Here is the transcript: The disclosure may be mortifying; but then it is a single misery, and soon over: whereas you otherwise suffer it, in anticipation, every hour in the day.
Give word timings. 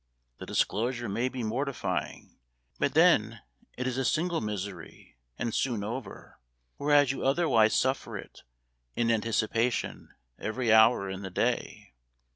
The 0.39 0.47
disclosure 0.47 1.07
may 1.07 1.29
be 1.29 1.43
mortifying; 1.43 2.39
but 2.79 2.95
then 2.95 3.43
it 3.77 3.85
is 3.85 3.99
a 3.99 4.03
single 4.03 4.41
misery, 4.41 5.19
and 5.37 5.53
soon 5.53 5.83
over: 5.83 6.39
whereas 6.77 7.11
you 7.11 7.23
otherwise 7.23 7.75
suffer 7.75 8.17
it, 8.17 8.41
in 8.95 9.11
anticipation, 9.11 10.11
every 10.39 10.73
hour 10.73 11.07
in 11.07 11.21
the 11.21 11.29
day. 11.29 11.93